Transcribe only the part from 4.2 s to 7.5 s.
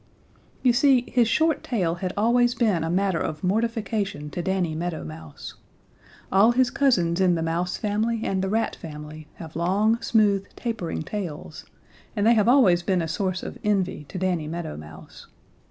to Danny Meadow Mouse. All his cousins in the